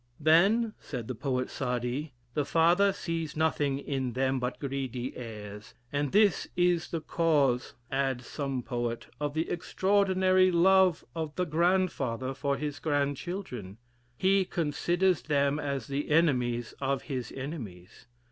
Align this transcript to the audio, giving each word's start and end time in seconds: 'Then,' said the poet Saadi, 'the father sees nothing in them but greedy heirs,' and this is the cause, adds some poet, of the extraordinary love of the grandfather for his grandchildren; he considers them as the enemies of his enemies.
'Then,' 0.19 0.73
said 0.79 1.07
the 1.07 1.13
poet 1.13 1.47
Saadi, 1.47 2.11
'the 2.33 2.45
father 2.45 2.91
sees 2.91 3.37
nothing 3.37 3.77
in 3.77 4.13
them 4.13 4.39
but 4.39 4.57
greedy 4.59 5.15
heirs,' 5.15 5.75
and 5.93 6.11
this 6.11 6.47
is 6.55 6.89
the 6.89 7.01
cause, 7.01 7.75
adds 7.91 8.25
some 8.25 8.63
poet, 8.63 9.05
of 9.19 9.35
the 9.35 9.47
extraordinary 9.51 10.49
love 10.51 11.05
of 11.13 11.35
the 11.35 11.45
grandfather 11.45 12.33
for 12.33 12.57
his 12.57 12.79
grandchildren; 12.79 13.77
he 14.17 14.43
considers 14.43 15.21
them 15.21 15.59
as 15.59 15.85
the 15.85 16.09
enemies 16.09 16.73
of 16.81 17.03
his 17.03 17.31
enemies. 17.33 18.07